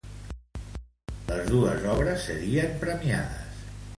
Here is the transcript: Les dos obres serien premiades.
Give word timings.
Les 1.27 1.43
dos 1.51 1.85
obres 1.91 2.25
serien 2.31 2.75
premiades. 2.87 3.63